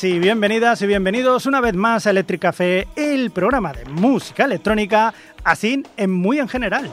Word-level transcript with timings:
Y 0.00 0.20
bienvenidas 0.20 0.80
y 0.82 0.86
bienvenidos 0.86 1.46
una 1.46 1.60
vez 1.60 1.74
más 1.74 2.06
a 2.06 2.10
Electric 2.10 2.40
Café, 2.40 2.86
el 2.94 3.32
programa 3.32 3.72
de 3.72 3.84
música 3.86 4.44
electrónica, 4.44 5.12
así 5.42 5.82
en 5.96 6.12
muy 6.12 6.38
en 6.38 6.48
general. 6.48 6.88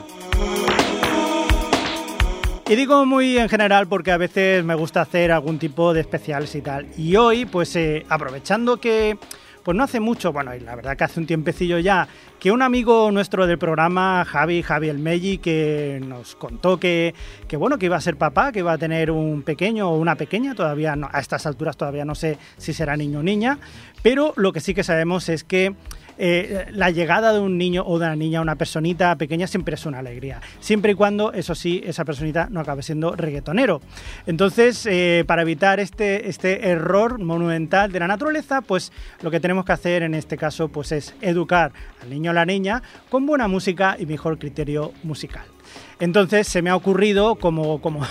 Y 2.67 2.75
digo 2.75 3.05
muy 3.05 3.37
en 3.37 3.47
general 3.47 3.87
porque 3.87 4.11
a 4.11 4.17
veces 4.17 4.63
me 4.63 4.73
gusta 4.73 5.01
hacer 5.01 5.31
algún 5.31 5.59
tipo 5.59 5.93
de 5.93 6.01
especiales 6.01 6.55
y 6.55 6.61
tal. 6.61 6.87
Y 6.97 7.15
hoy, 7.15 7.45
pues 7.45 7.75
eh, 7.75 8.05
aprovechando 8.09 8.77
que 8.77 9.19
pues 9.65 9.75
no 9.75 9.83
hace 9.83 9.99
mucho, 9.99 10.31
bueno, 10.31 10.53
y 10.53 10.59
la 10.59 10.75
verdad 10.75 10.95
que 10.95 11.05
hace 11.05 11.19
un 11.19 11.25
tiempecillo 11.25 11.79
ya, 11.79 12.07
que 12.39 12.51
un 12.51 12.61
amigo 12.61 13.09
nuestro 13.11 13.47
del 13.47 13.57
programa, 13.57 14.23
Javi, 14.23 14.61
Javi 14.61 14.89
El 14.89 14.99
Melli, 14.99 15.39
que 15.39 15.99
nos 16.05 16.35
contó 16.35 16.79
que, 16.79 17.15
que, 17.47 17.57
bueno, 17.57 17.79
que 17.79 17.87
iba 17.87 17.95
a 17.95 18.01
ser 18.01 18.15
papá, 18.15 18.51
que 18.51 18.59
iba 18.59 18.73
a 18.73 18.77
tener 18.77 19.09
un 19.09 19.41
pequeño 19.41 19.89
o 19.89 19.97
una 19.97 20.17
pequeña, 20.17 20.53
todavía 20.53 20.95
no, 20.95 21.09
a 21.11 21.19
estas 21.19 21.47
alturas 21.47 21.77
todavía 21.77 22.05
no 22.05 22.13
sé 22.13 22.37
si 22.57 22.73
será 22.73 22.95
niño 22.95 23.21
o 23.21 23.23
niña, 23.23 23.57
pero 24.03 24.33
lo 24.35 24.53
que 24.53 24.59
sí 24.59 24.75
que 24.75 24.83
sabemos 24.83 25.29
es 25.29 25.43
que 25.43 25.73
eh, 26.17 26.67
la 26.71 26.89
llegada 26.89 27.33
de 27.33 27.39
un 27.39 27.57
niño 27.57 27.83
o 27.85 27.99
de 27.99 28.05
una 28.05 28.15
niña, 28.15 28.41
una 28.41 28.55
personita 28.55 29.15
pequeña, 29.15 29.47
siempre 29.47 29.75
es 29.75 29.85
una 29.85 29.99
alegría. 29.99 30.41
Siempre 30.59 30.93
y 30.93 30.95
cuando, 30.95 31.33
eso 31.33 31.55
sí, 31.55 31.81
esa 31.85 32.05
personita 32.05 32.47
no 32.49 32.59
acabe 32.59 32.83
siendo 32.83 33.15
reggaetonero. 33.15 33.81
Entonces, 34.25 34.85
eh, 34.85 35.23
para 35.27 35.41
evitar 35.41 35.79
este, 35.79 36.29
este 36.29 36.69
error 36.69 37.19
monumental 37.19 37.91
de 37.91 37.99
la 37.99 38.07
naturaleza, 38.07 38.61
pues 38.61 38.91
lo 39.21 39.31
que 39.31 39.39
tenemos 39.39 39.65
que 39.65 39.73
hacer 39.73 40.03
en 40.03 40.13
este 40.13 40.37
caso 40.37 40.69
pues, 40.69 40.91
es 40.91 41.15
educar 41.21 41.71
al 42.01 42.09
niño 42.09 42.31
o 42.31 42.33
la 42.33 42.45
niña 42.45 42.81
con 43.09 43.25
buena 43.25 43.47
música 43.47 43.95
y 43.99 44.05
mejor 44.05 44.37
criterio 44.37 44.93
musical. 45.03 45.54
Entonces 45.99 46.47
se 46.47 46.61
me 46.61 46.69
ha 46.69 46.75
ocurrido 46.75 47.35
como, 47.35 47.81
como, 47.81 48.01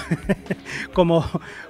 como, 0.94 1.24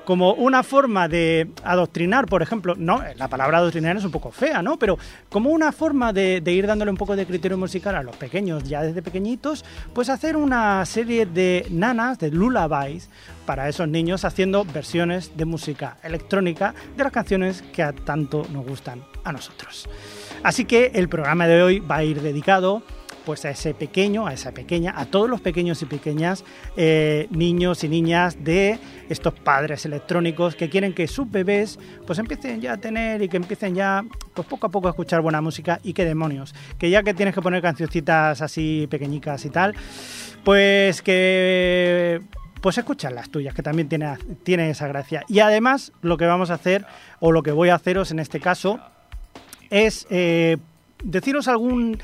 como 0.05 0.33
una 0.35 0.63
forma 0.63 1.09
de 1.09 1.49
adoctrinar, 1.65 2.27
por 2.27 2.41
ejemplo, 2.41 2.75
no, 2.77 3.03
la 3.17 3.29
palabra 3.29 3.59
adoctrinar 3.59 3.97
es 3.97 4.05
un 4.05 4.13
poco 4.13 4.31
fea, 4.31 4.63
¿no? 4.63 4.79
Pero 4.79 4.97
como 5.29 5.51
una 5.51 5.73
forma 5.73 6.13
de, 6.13 6.41
ir 6.47 6.67
dándole 6.67 6.91
un 6.91 6.97
poco 6.97 7.17
de 7.17 7.27
criterio 7.27 7.59
musical 7.59 7.97
a 7.97 8.03
los 8.03 8.17
pequeños 8.17 8.65
ya 8.65 8.83
desde 8.83 9.03
pequeñitos, 9.03 9.65
pues 9.93 10.09
hacer 10.09 10.37
una 10.37 10.85
serie 10.87 11.27
de 11.27 11.67
nanas, 11.71 12.19
de 12.19 12.31
lullabies, 12.31 13.09
para 13.45 13.69
esos 13.69 13.89
niños 13.89 14.25
haciendo 14.25 14.65
versiones 14.65 15.37
de 15.37 15.45
música 15.45 15.99
electrónica 16.03 16.75
de 16.97 17.05
las 17.05 17.13
canciones 17.13 17.63
que 17.73 17.83
a 17.83 17.93
tanto 17.93 18.47
nos 18.53 18.65
gustan 18.65 19.05
a 19.25 19.33
nosotros. 19.33 19.89
Así 20.43 20.65
que 20.65 20.93
el 20.95 21.09
programa 21.09 21.47
de 21.47 21.63
hoy 21.63 21.81
va 21.81 21.97
a 21.97 22.05
ir 22.05 22.21
dedicado 22.23 22.83
pues 23.25 23.45
a 23.45 23.51
ese 23.51 23.75
pequeño, 23.75 24.27
a 24.27 24.33
esa 24.33 24.53
pequeña, 24.53 24.95
a 24.97 25.07
todos 25.07 25.29
los 25.29 25.41
pequeños 25.41 25.83
y 25.83 25.87
pequeñas 25.87 26.45
eh, 26.77 27.27
niños 27.31 27.85
y 27.85 27.89
niñas 27.89 28.43
de 28.45 28.79
estos 29.09 29.35
padres 29.35 29.85
electrónicos 29.85 30.55
que 30.55 30.69
quieren 30.69 30.93
que 30.93 31.07
sus 31.07 31.31
bebés 31.31 31.79
pues 32.07 32.19
empiecen 32.19 32.61
ya 32.61 32.75
a 32.75 32.77
tener 32.77 33.23
y 33.23 33.29
que 33.29 33.37
empiecen 33.37 33.75
ya 33.75 34.05
pues 34.35 34.47
poco 34.47 34.67
a 34.67 34.71
poco 34.71 34.89
a 34.89 34.91
escuchar 34.91 35.21
buena 35.21 35.41
música 35.41 35.81
y 35.83 35.93
qué 35.93 36.05
demonios, 36.05 36.55
que 36.79 36.91
ya 36.91 37.03
que 37.03 37.15
tienes 37.15 37.35
que 37.35 37.43
poner 37.43 37.63
cancioncitas 37.63 38.43
así 38.43 38.87
pequeñicas 38.91 39.45
y 39.45 39.51
tal, 39.51 39.75
pues 40.45 41.03
que 41.03 42.21
pues 42.61 42.79
escuchan 42.79 43.15
las 43.15 43.29
tuyas, 43.29 43.53
que 43.53 43.63
también 43.63 43.91
tiene, 43.91 44.17
tiene 44.43 44.71
esa 44.71 44.89
gracia. 44.89 45.23
Y 45.29 45.41
además 45.41 45.93
lo 46.01 46.17
que 46.17 46.25
vamos 46.25 46.51
a 46.51 46.55
hacer, 46.55 46.87
o 47.21 47.31
lo 47.31 47.43
que 47.43 47.53
voy 47.53 47.69
a 47.69 47.75
haceros 47.75 48.11
en 48.11 48.21
este 48.21 48.41
caso, 48.41 48.81
es 49.69 50.07
eh, 50.09 50.57
deciros 51.03 51.47
algún 51.49 51.99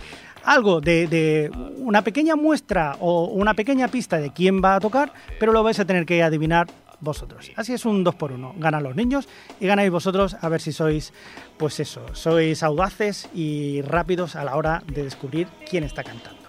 algo 0.45 0.81
de, 0.81 1.51
una 1.79 2.03
pequeña 2.03 2.37
muestra 2.37 2.97
o 3.01 3.25
una 3.27 3.55
pequeña 3.55 3.89
pista 3.89 4.19
de 4.19 4.33
quién 4.33 4.63
va 4.63 4.77
a 4.77 4.81
tocar, 4.81 5.13
pero 5.39 5.53
lo 5.53 5.63
vais 5.63 5.79
a 5.81 5.85
tener 5.85 6.07
que 6.07 6.23
adivinar 6.23 6.67
vosotros. 7.01 7.51
Así 7.57 7.73
es 7.73 7.85
un 7.87 8.05
2 8.05 8.15
por 8.15 8.33
1 8.33 8.55
Ganan 8.59 8.83
los 8.83 8.95
niños 8.95 9.29
y 9.59 9.67
ganáis 9.67 9.91
vosotros 9.91 10.37
a 10.41 10.49
ver 10.49 10.61
si 10.61 10.73
sois, 10.73 11.13
pues 11.57 11.81
eso, 11.81 12.05
sois 12.13 12.63
audaces 12.63 13.29
y 13.35 13.83
rápidos 13.83 14.37
a 14.37 14.45
la 14.45 14.57
hora 14.57 14.83
de 14.87 15.05
descubrir 15.05 15.49
quién 15.69 15.85
está 15.85 16.05
cantando. 16.05 16.40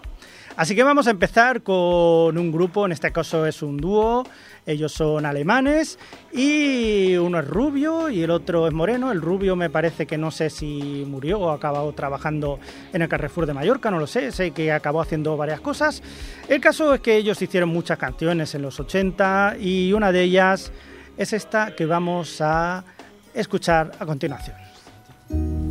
Así 0.57 0.75
que 0.75 0.83
vamos 0.83 1.07
a 1.07 1.11
empezar 1.11 1.63
con 1.63 2.37
un 2.37 2.51
grupo, 2.51 2.85
en 2.85 2.91
este 2.91 3.11
caso 3.11 3.45
es 3.45 3.61
un 3.63 3.77
dúo, 3.77 4.23
ellos 4.65 4.91
son 4.91 5.25
alemanes 5.25 5.97
y 6.31 7.15
uno 7.15 7.39
es 7.39 7.47
rubio 7.47 8.09
y 8.09 8.21
el 8.21 8.29
otro 8.29 8.67
es 8.67 8.73
moreno. 8.73 9.11
El 9.11 9.21
rubio 9.21 9.55
me 9.55 9.69
parece 9.69 10.05
que 10.05 10.17
no 10.17 10.29
sé 10.29 10.49
si 10.49 11.05
murió 11.07 11.39
o 11.39 11.49
acabó 11.51 11.91
trabajando 11.93 12.59
en 12.93 13.01
el 13.01 13.07
Carrefour 13.07 13.45
de 13.45 13.53
Mallorca, 13.53 13.89
no 13.89 13.99
lo 13.99 14.07
sé, 14.07 14.31
sé 14.31 14.51
que 14.51 14.71
acabó 14.71 15.01
haciendo 15.01 15.37
varias 15.37 15.61
cosas. 15.61 16.03
El 16.47 16.59
caso 16.59 16.93
es 16.93 17.01
que 17.01 17.15
ellos 17.15 17.41
hicieron 17.41 17.69
muchas 17.69 17.97
canciones 17.97 18.53
en 18.53 18.61
los 18.61 18.79
80 18.79 19.55
y 19.59 19.93
una 19.93 20.11
de 20.11 20.21
ellas 20.21 20.71
es 21.17 21.33
esta 21.33 21.75
que 21.75 21.85
vamos 21.85 22.41
a 22.41 22.83
escuchar 23.33 23.91
a 23.99 24.05
continuación. 24.05 25.70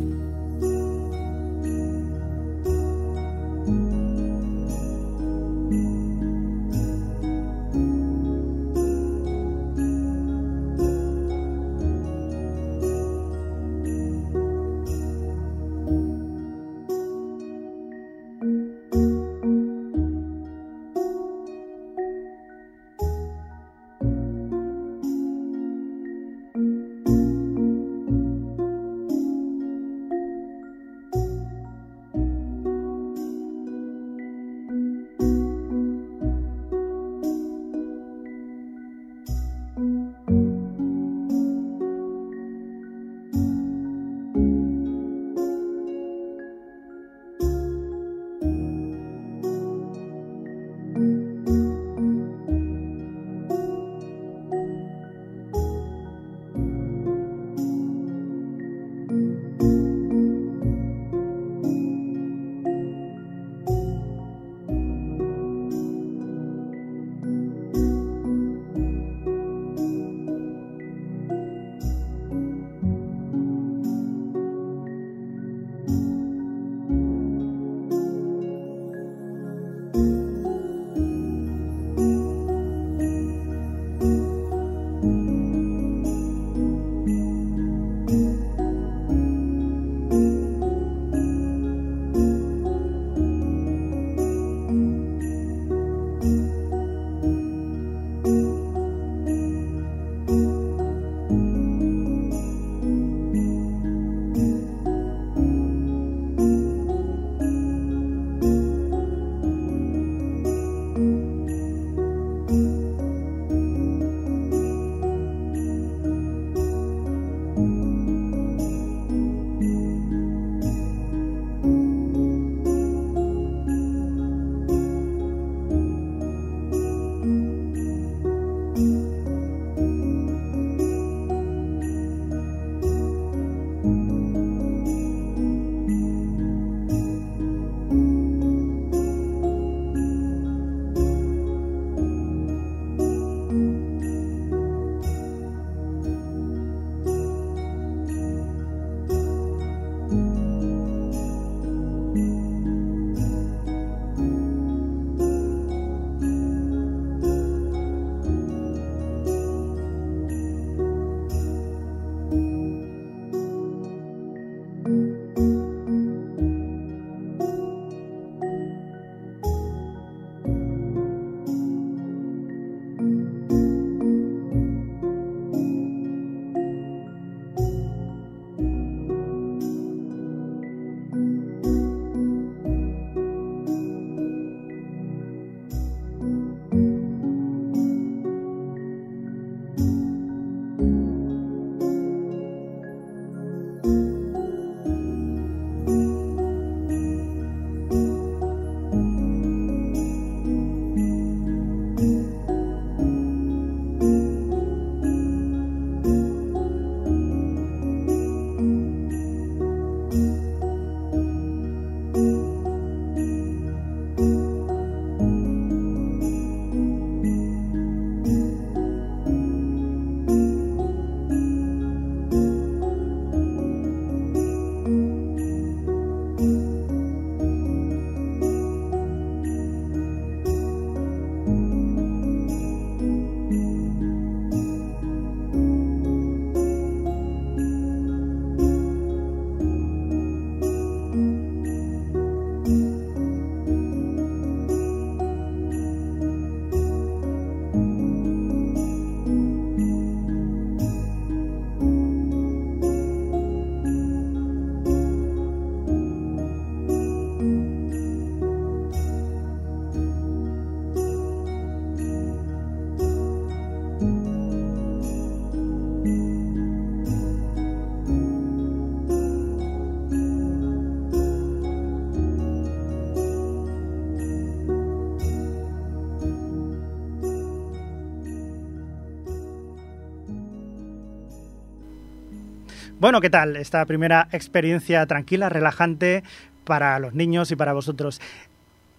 Bueno, 283.01 283.19
¿qué 283.19 283.31
tal? 283.31 283.55
Esta 283.55 283.83
primera 283.87 284.27
experiencia 284.31 285.03
tranquila, 285.07 285.49
relajante 285.49 286.23
para 286.65 286.99
los 286.99 287.15
niños 287.15 287.49
y 287.49 287.55
para 287.55 287.73
vosotros. 287.73 288.21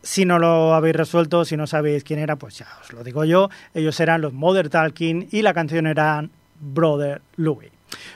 Si 0.03 0.25
no 0.25 0.41
lo 0.41 0.75
habéis 0.75 0.97
resuelto, 0.97 1.45
si 1.45 1.57
no 1.57 1.69
sabéis 1.69 2.03
quién 2.03 2.19
era, 2.19 2.35
pues 2.35 2.59
ya 2.59 2.67
os 2.81 2.93
lo 2.93 3.05
digo 3.05 3.25
yo. 3.25 3.49
Ellos 3.75 4.01
eran 4.01 4.21
los 4.21 4.33
Mother 4.33 4.71
Talking 4.71 5.29
y 5.31 5.43
la 5.43 5.55
canción 5.55 5.87
era 5.87 6.29
Brother 6.63 7.21
Louis. 7.37 7.71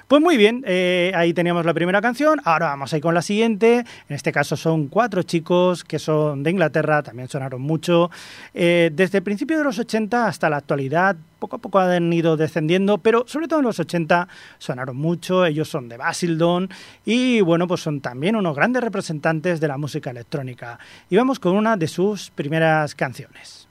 Pues 0.08 0.22
muy 0.22 0.36
bien, 0.36 0.62
eh, 0.66 1.12
ahí 1.14 1.34
teníamos 1.34 1.66
la 1.66 1.74
primera 1.74 2.00
canción, 2.00 2.40
ahora 2.44 2.68
vamos 2.68 2.92
a 2.92 2.96
ir 2.96 3.02
con 3.02 3.14
la 3.14 3.22
siguiente, 3.22 3.78
en 3.78 4.16
este 4.16 4.32
caso 4.32 4.56
son 4.56 4.88
cuatro 4.88 5.22
chicos 5.22 5.84
que 5.84 5.98
son 5.98 6.42
de 6.42 6.50
Inglaterra, 6.50 7.02
también 7.02 7.28
sonaron 7.28 7.60
mucho, 7.60 8.10
eh, 8.54 8.90
desde 8.92 9.18
el 9.18 9.24
principio 9.24 9.58
de 9.58 9.64
los 9.64 9.78
80 9.78 10.26
hasta 10.26 10.48
la 10.48 10.58
actualidad, 10.58 11.16
poco 11.38 11.56
a 11.56 11.58
poco 11.58 11.78
han 11.78 12.12
ido 12.12 12.36
descendiendo, 12.36 12.98
pero 12.98 13.24
sobre 13.26 13.48
todo 13.48 13.60
en 13.60 13.66
los 13.66 13.78
80 13.78 14.28
sonaron 14.58 14.96
mucho, 14.96 15.44
ellos 15.44 15.68
son 15.68 15.88
de 15.88 15.96
Basildon 15.96 16.68
y 17.04 17.40
bueno, 17.40 17.66
pues 17.66 17.82
son 17.82 18.00
también 18.00 18.36
unos 18.36 18.56
grandes 18.56 18.82
representantes 18.82 19.60
de 19.60 19.68
la 19.68 19.76
música 19.76 20.10
electrónica. 20.10 20.78
Y 21.10 21.16
vamos 21.16 21.38
con 21.38 21.56
una 21.56 21.76
de 21.76 21.88
sus 21.88 22.30
primeras 22.30 22.94
canciones. 22.94 23.66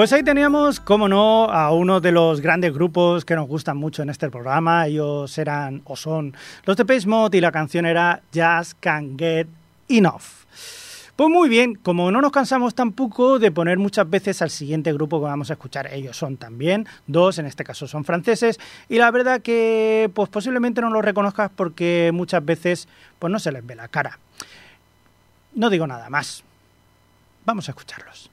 Pues 0.00 0.14
ahí 0.14 0.22
teníamos, 0.22 0.80
como 0.80 1.08
no, 1.08 1.44
a 1.50 1.72
uno 1.72 2.00
de 2.00 2.10
los 2.10 2.40
grandes 2.40 2.72
grupos 2.72 3.26
que 3.26 3.36
nos 3.36 3.46
gustan 3.46 3.76
mucho 3.76 4.02
en 4.02 4.08
este 4.08 4.30
programa. 4.30 4.86
Ellos 4.86 5.36
eran 5.36 5.82
o 5.84 5.94
son 5.94 6.34
los 6.64 6.78
de 6.78 6.86
Pace 6.86 7.06
Mode 7.06 7.36
y 7.36 7.42
la 7.42 7.52
canción 7.52 7.84
era 7.84 8.22
Just 8.34 8.78
Can't 8.80 9.20
Get 9.20 9.46
Enough. 9.90 10.22
Pues 11.16 11.28
muy 11.28 11.50
bien, 11.50 11.74
como 11.74 12.10
no 12.10 12.22
nos 12.22 12.32
cansamos 12.32 12.74
tampoco 12.74 13.38
de 13.38 13.52
poner 13.52 13.76
muchas 13.76 14.08
veces 14.08 14.40
al 14.40 14.48
siguiente 14.48 14.90
grupo 14.94 15.20
que 15.20 15.26
vamos 15.26 15.50
a 15.50 15.52
escuchar, 15.52 15.92
ellos 15.92 16.16
son 16.16 16.38
también 16.38 16.86
dos, 17.06 17.38
en 17.38 17.44
este 17.44 17.62
caso 17.62 17.86
son 17.86 18.02
franceses, 18.02 18.58
y 18.88 18.96
la 18.96 19.10
verdad 19.10 19.42
que 19.42 20.10
pues 20.14 20.30
posiblemente 20.30 20.80
no 20.80 20.88
los 20.88 21.04
reconozcas 21.04 21.50
porque 21.54 22.10
muchas 22.14 22.42
veces 22.42 22.88
pues 23.18 23.30
no 23.30 23.38
se 23.38 23.52
les 23.52 23.66
ve 23.66 23.74
la 23.74 23.88
cara. 23.88 24.18
No 25.54 25.68
digo 25.68 25.86
nada 25.86 26.08
más. 26.08 26.42
Vamos 27.44 27.68
a 27.68 27.72
escucharlos. 27.72 28.30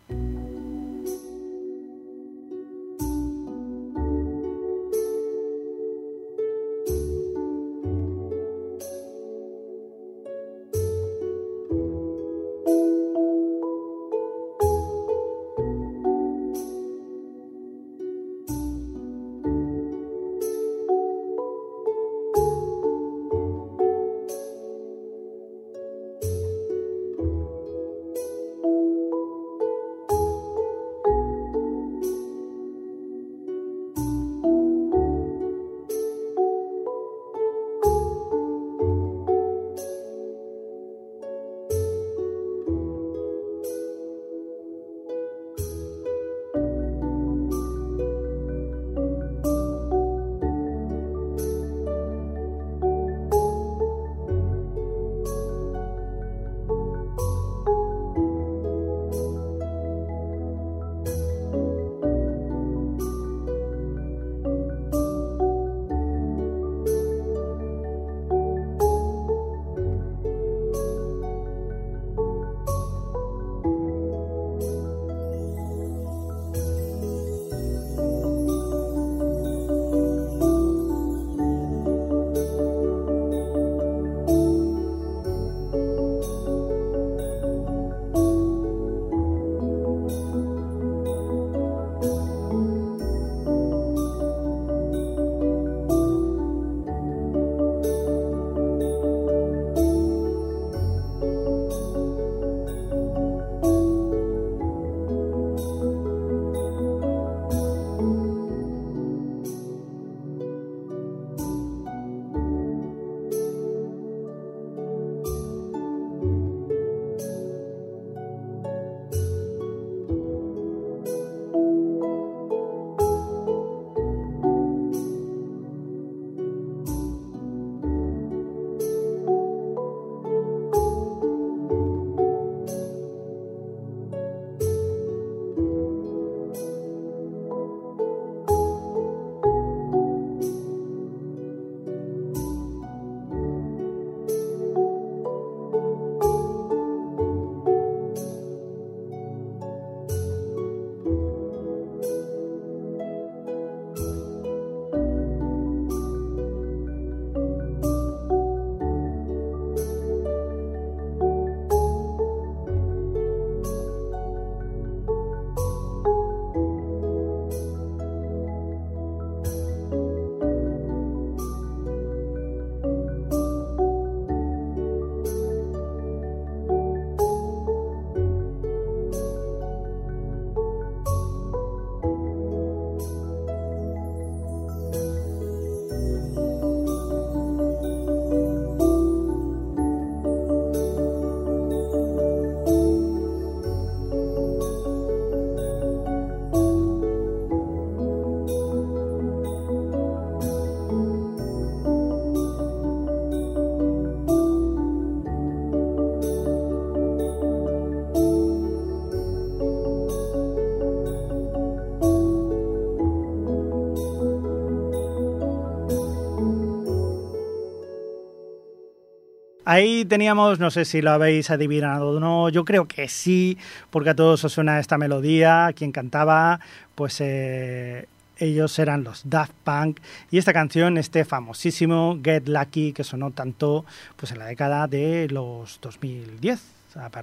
Ahí 219.69 220.05
teníamos, 220.05 220.59
no 220.59 220.71
sé 220.71 220.85
si 220.85 221.01
lo 221.01 221.11
habéis 221.11 221.51
adivinado 221.51 222.11
o 222.11 222.19
no, 222.21 222.47
yo 222.47 222.63
creo 222.63 222.87
que 222.87 223.09
sí, 223.09 223.57
porque 223.89 224.11
a 224.11 224.15
todos 224.15 224.45
os 224.45 224.53
suena 224.53 224.79
esta 224.79 224.97
melodía, 224.97 225.73
quien 225.75 225.91
cantaba, 225.91 226.61
pues 226.95 227.19
eh, 227.19 228.07
ellos 228.37 228.79
eran 228.79 229.03
los 229.03 229.29
Daft 229.29 229.51
Punk 229.65 229.99
y 230.31 230.37
esta 230.37 230.53
canción, 230.53 230.97
este 230.97 231.25
famosísimo 231.25 232.17
Get 232.23 232.47
Lucky, 232.47 232.93
que 232.93 233.03
sonó 233.03 233.31
tanto 233.31 233.83
pues 234.15 234.31
en 234.31 234.39
la 234.39 234.45
década 234.45 234.87
de 234.87 235.27
los 235.29 235.79
2010 235.81 236.61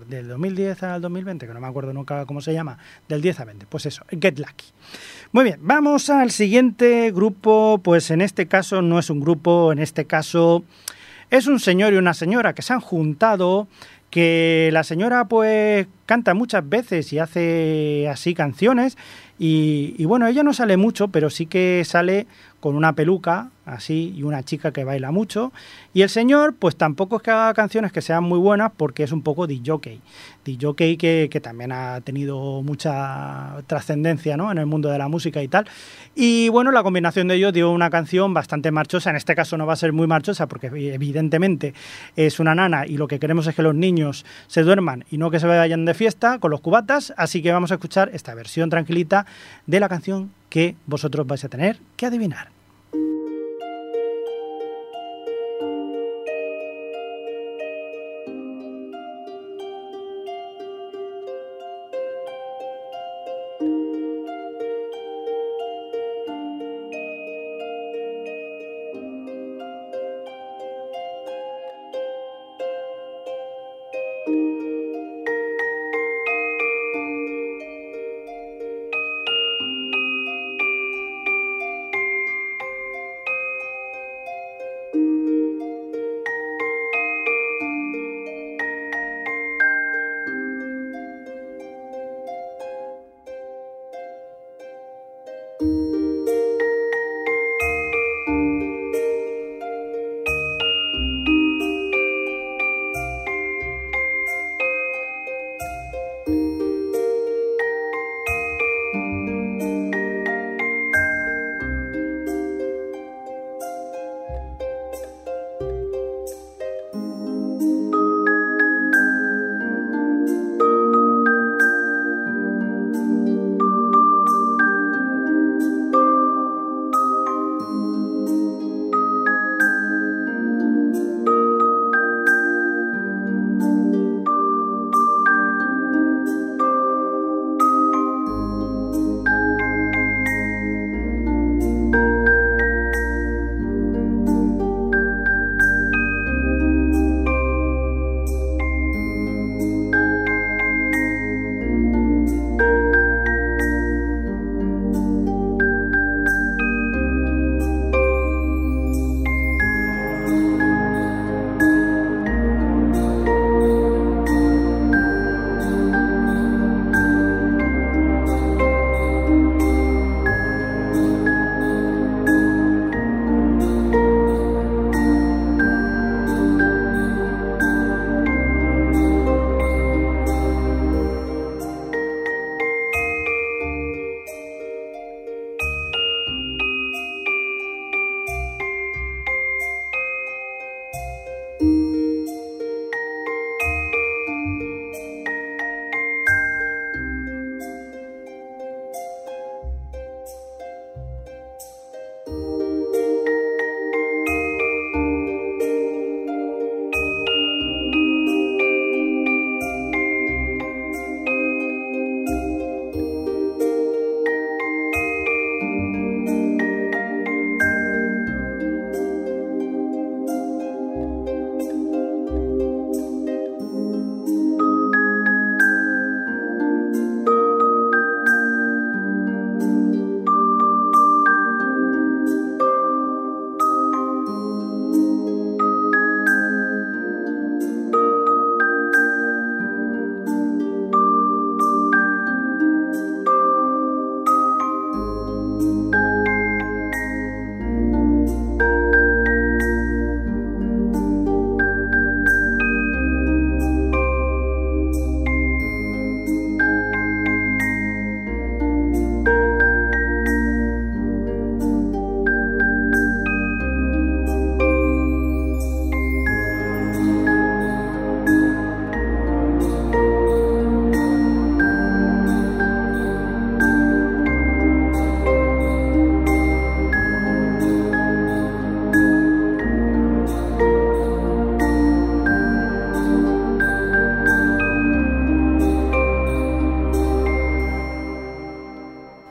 del 0.07 0.29
2010 0.29 0.83
al 0.83 1.01
2020, 1.01 1.47
que 1.47 1.55
no 1.55 1.61
me 1.61 1.67
acuerdo 1.67 1.95
nunca 1.95 2.27
cómo 2.27 2.43
se 2.43 2.53
llama, 2.53 2.77
del 3.09 3.23
10 3.23 3.41
a 3.41 3.45
20, 3.47 3.67
pues 3.67 3.87
eso, 3.87 4.05
Get 4.11 4.39
Lucky. 4.39 4.67
Muy 5.33 5.45
bien, 5.45 5.61
vamos 5.63 6.11
al 6.11 6.31
siguiente 6.31 7.11
grupo, 7.11 7.81
pues 7.83 8.11
en 8.11 8.21
este 8.21 8.47
caso 8.47 8.83
no 8.83 8.99
es 8.99 9.09
un 9.09 9.21
grupo, 9.21 9.73
en 9.73 9.79
este 9.79 10.05
caso 10.05 10.63
es 11.39 11.49
un 11.49 11.59
señor 11.59 11.93
y 11.93 11.97
una 11.97 12.15
señora 12.15 12.55
que 12.55 12.63
se 12.63 12.73
han 12.73 12.81
juntado, 12.81 13.67
que 14.09 14.71
la 14.73 14.85
señora 14.85 15.25
pues 15.27 15.89
canta 16.07 16.35
muchas 16.35 16.69
veces 16.69 17.13
y 17.13 17.19
hace 17.19 18.09
así 18.09 18.35
canciones 18.35 18.97
y, 19.39 20.05
bueno, 20.05 20.27
ella 20.29 20.45
no 20.45 20.53
sale 20.53 20.77
mucho, 20.77 21.09
pero 21.09 21.29
sí 21.29 21.47
que 21.47 21.83
sale 21.85 22.27
con 22.61 22.77
una 22.77 22.95
peluca 22.95 23.51
así 23.67 24.15
y 24.17 24.23
una 24.23 24.43
chica 24.43 24.73
que 24.73 24.85
baila 24.85 25.11
mucho. 25.11 25.53
Y 25.93 26.03
el 26.03 26.09
señor, 26.09 26.55
pues 26.55 26.77
tampoco 26.77 27.17
es 27.17 27.23
que 27.23 27.31
haga 27.31 27.53
canciones 27.53 27.93
que 27.93 28.01
sean 28.01 28.25
muy 28.25 28.39
buenas 28.39 28.73
porque 28.75 29.03
es 29.03 29.13
un 29.13 29.23
poco 29.23 29.47
DJ. 29.47 30.01
DJ 30.45 30.97
que, 30.97 31.29
que 31.31 31.41
también 31.41 31.73
ha 31.73 32.01
tenido 32.01 32.63
mucha 32.63 33.57
trascendencia 33.67 34.37
¿no? 34.37 34.51
en 34.51 34.59
el 34.59 34.67
mundo 34.67 34.89
de 34.89 34.99
la 34.99 35.09
música 35.09 35.43
y 35.43 35.49
tal. 35.49 35.67
Y 36.15 36.49
bueno, 36.49 36.71
la 36.71 36.83
combinación 36.83 37.29
de 37.29 37.35
ellos 37.35 37.53
dio 37.53 37.71
una 37.71 37.91
canción 37.91 38.33
bastante 38.33 38.71
marchosa. 38.71 39.11
En 39.11 39.17
este 39.17 39.35
caso 39.35 39.59
no 39.59 39.67
va 39.67 39.75
a 39.75 39.77
ser 39.77 39.93
muy 39.93 40.07
marchosa 40.07 40.47
porque 40.47 40.69
evidentemente 40.69 41.75
es 42.17 42.41
una 42.41 42.55
nana 42.55 42.87
y 42.87 42.97
lo 42.97 43.09
que 43.09 43.19
queremos 43.19 43.47
es 43.47 43.55
que 43.55 43.63
los 43.63 43.75
niños 43.75 44.25
se 44.47 44.63
duerman 44.63 45.05
y 45.11 45.19
no 45.19 45.31
que 45.31 45.41
se 45.41 45.47
vayan 45.47 45.85
fiesta 45.95 46.39
con 46.39 46.51
los 46.51 46.61
cubatas. 46.61 47.13
Así 47.17 47.43
que 47.43 47.53
vamos 47.53 47.71
a 47.71 47.75
escuchar 47.75 48.11
esta 48.13 48.35
versión 48.35 48.71
tranquilita 48.71 49.27
de 49.67 49.81
la 49.81 49.89
canción 49.89 50.33
que 50.49 50.77
vosotros 50.87 51.27
vais 51.27 51.45
a 51.45 51.49
tener 51.49 51.79
que 51.97 52.07
adivinar. 52.07 52.54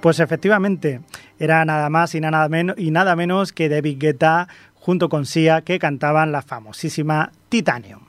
Pues 0.04 0.20
efectivamente, 0.20 1.00
era 1.40 1.64
nada 1.64 1.90
más 1.90 2.14
y 2.14 2.20
nada 2.20 2.50
menos, 2.50 2.76
y 2.78 2.92
nada 2.92 3.16
menos 3.16 3.54
que 3.54 3.70
David 3.70 4.00
Guetta 4.00 4.50
junto 4.76 5.08
con 5.08 5.26
Sia 5.26 5.62
que 5.62 5.80
cantaban 5.80 6.34
la 6.34 6.42
famosísima 6.42 7.32
Titanium. 7.48 8.02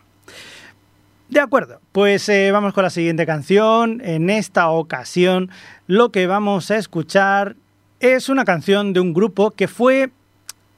De 1.29 1.39
acuerdo, 1.39 1.81
pues 1.93 2.29
eh, 2.29 2.51
vamos 2.51 2.75
con 2.75 2.83
la 2.83 2.91
siguiente 2.91 3.27
canción. 3.27 4.01
En 4.05 4.29
esta 4.29 4.71
ocasión 4.71 5.51
lo 5.87 6.11
que 6.11 6.27
vamos 6.27 6.69
a 6.73 6.79
escuchar 6.79 7.55
es 8.01 8.29
una 8.29 8.45
canción 8.45 8.93
de 8.93 8.99
un 8.99 9.15
grupo 9.15 9.53
que 9.53 9.69
fue 9.69 10.11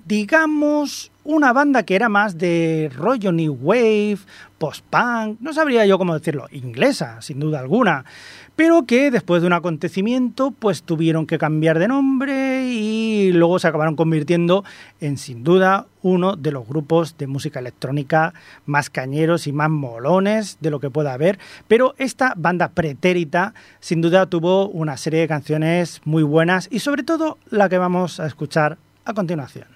digamos, 0.06 1.10
una 1.24 1.52
banda 1.52 1.82
que 1.82 1.96
era 1.96 2.08
más 2.08 2.38
de 2.38 2.92
rollo 2.94 3.32
new 3.32 3.58
wave, 3.60 4.18
post-punk, 4.56 5.40
no 5.40 5.52
sabría 5.52 5.84
yo 5.84 5.98
cómo 5.98 6.14
decirlo, 6.14 6.46
inglesa, 6.52 7.20
sin 7.20 7.40
duda 7.40 7.58
alguna, 7.58 8.04
pero 8.54 8.86
que 8.86 9.10
después 9.10 9.42
de 9.42 9.48
un 9.48 9.52
acontecimiento 9.52 10.52
pues 10.52 10.84
tuvieron 10.84 11.26
que 11.26 11.38
cambiar 11.38 11.80
de 11.80 11.88
nombre 11.88 12.68
y 12.68 13.32
luego 13.32 13.58
se 13.58 13.66
acabaron 13.66 13.96
convirtiendo 13.96 14.62
en 15.00 15.18
sin 15.18 15.42
duda 15.42 15.86
uno 16.02 16.36
de 16.36 16.52
los 16.52 16.68
grupos 16.68 17.18
de 17.18 17.26
música 17.26 17.58
electrónica 17.58 18.32
más 18.64 18.88
cañeros 18.88 19.48
y 19.48 19.52
más 19.52 19.70
molones 19.70 20.58
de 20.60 20.70
lo 20.70 20.78
que 20.78 20.88
pueda 20.88 21.14
haber, 21.14 21.40
pero 21.66 21.96
esta 21.98 22.32
banda 22.36 22.68
pretérita 22.68 23.54
sin 23.80 24.00
duda 24.02 24.26
tuvo 24.26 24.68
una 24.68 24.96
serie 24.96 25.18
de 25.18 25.28
canciones 25.28 26.00
muy 26.04 26.22
buenas 26.22 26.68
y 26.70 26.78
sobre 26.78 27.02
todo 27.02 27.38
la 27.50 27.68
que 27.68 27.78
vamos 27.78 28.20
a 28.20 28.26
escuchar 28.26 28.78
a 29.04 29.12
continuación. 29.12 29.75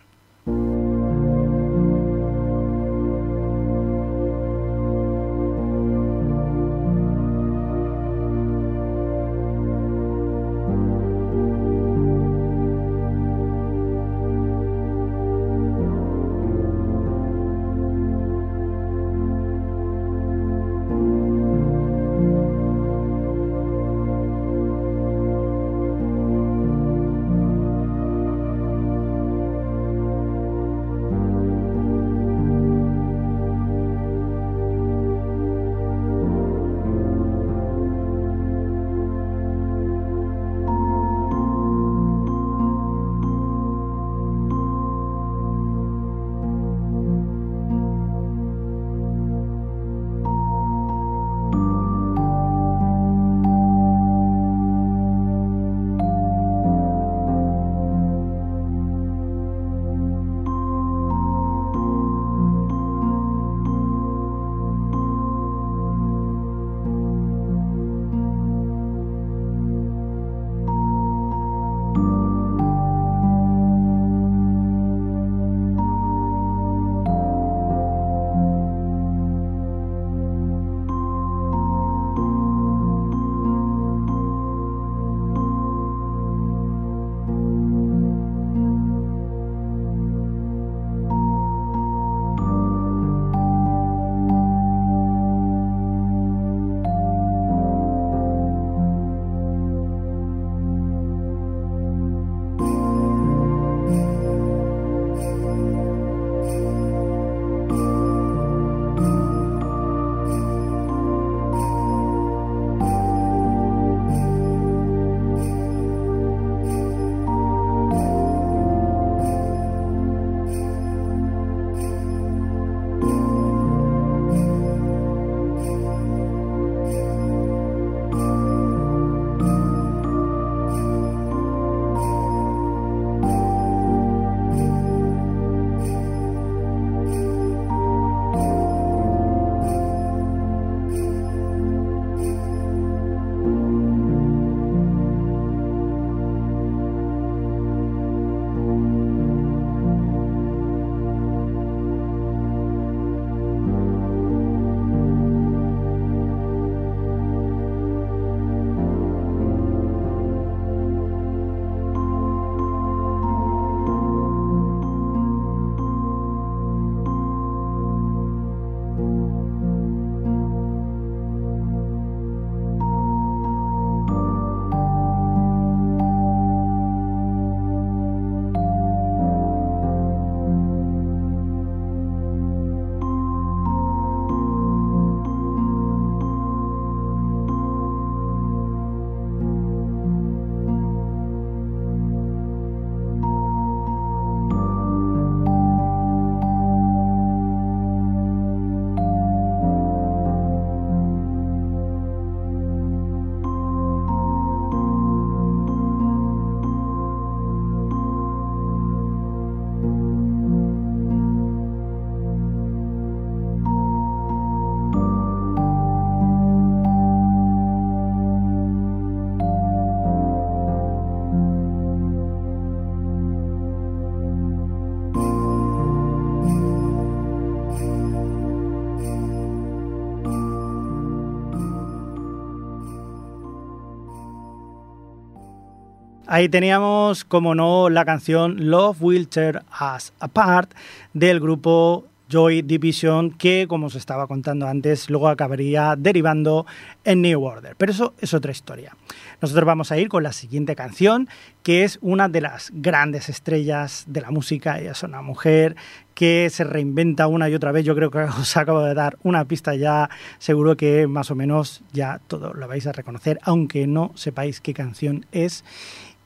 Ahí 236.33 236.49
teníamos, 236.49 237.25
como 237.25 237.57
no, 237.57 237.91
la 237.91 238.05
canción 238.05 238.71
Love 238.71 239.03
Will 239.03 239.27
Tear 239.27 239.65
Us 239.97 240.13
Apart 240.21 240.71
del 241.13 241.41
grupo 241.41 242.05
Joy 242.31 242.63
Division, 242.63 243.33
que, 243.33 243.67
como 243.69 243.89
os 243.89 243.97
estaba 243.97 244.29
contando 244.29 244.69
antes, 244.69 245.11
luego 245.11 245.27
acabaría 245.27 245.97
derivando 245.99 246.67
en 247.03 247.23
New 247.23 247.43
Order. 247.43 247.75
Pero 247.77 247.91
eso 247.91 248.15
es 248.21 248.33
otra 248.33 248.53
historia. 248.53 248.97
Nosotros 249.43 249.67
vamos 249.67 249.91
a 249.91 249.99
ir 249.99 250.09
con 250.09 250.23
la 250.23 250.31
siguiente 250.31 250.77
canción, 250.77 251.29
que 251.65 251.83
es 251.83 251.99
una 252.01 252.29
de 252.29 252.43
las 252.43 252.71
grandes 252.75 253.29
estrellas 253.29 254.05
de 254.07 254.21
la 254.21 254.31
música. 254.31 254.79
Ella 254.79 254.93
es 254.93 255.03
una 255.03 255.23
mujer 255.23 255.75
que 256.15 256.49
se 256.51 256.63
reinventa 256.63 257.27
una 257.27 257.49
y 257.49 257.55
otra 257.55 257.73
vez. 257.73 257.85
Yo 257.85 257.97
creo 257.97 258.13
que 258.13 258.19
os 258.41 258.57
acabo 258.57 258.83
de 258.83 258.95
dar 258.95 259.19
una 259.25 259.47
pista 259.47 259.75
ya. 259.75 260.09
Seguro 260.39 260.77
que 260.77 261.09
más 261.09 261.33
o 261.33 261.35
menos 261.35 261.83
ya 261.93 262.21
todo 262.29 262.55
lo 262.55 262.69
vais 262.69 262.87
a 262.87 262.93
reconocer, 262.93 263.41
aunque 263.43 263.89
no 263.89 264.13
sepáis 264.15 264.61
qué 264.61 264.75
canción 264.75 265.27
es. 265.33 265.65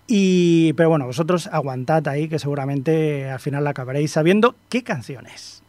Y, 0.06 0.74
pero 0.74 0.90
bueno, 0.90 1.06
vosotros 1.06 1.48
aguantad 1.50 2.06
ahí 2.08 2.28
que 2.28 2.38
seguramente 2.38 3.30
al 3.30 3.40
final 3.40 3.64
la 3.64 3.70
acabaréis 3.70 4.12
sabiendo 4.12 4.54
qué 4.68 4.82
canción 4.84 5.26
es. 5.26 5.63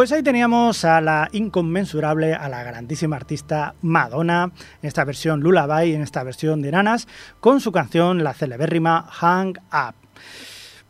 Pues 0.00 0.12
ahí 0.12 0.22
teníamos 0.22 0.86
a 0.86 1.02
la 1.02 1.28
inconmensurable, 1.30 2.32
a 2.32 2.48
la 2.48 2.62
grandísima 2.62 3.16
artista 3.16 3.74
Madonna, 3.82 4.50
en 4.80 4.88
esta 4.88 5.04
versión 5.04 5.40
Lullaby, 5.40 5.92
en 5.92 6.00
esta 6.00 6.22
versión 6.22 6.62
de 6.62 6.70
Nanas, 6.70 7.06
con 7.40 7.60
su 7.60 7.70
canción, 7.70 8.24
la 8.24 8.32
celebérrima 8.32 9.06
Hang 9.10 9.58
Up. 9.70 9.94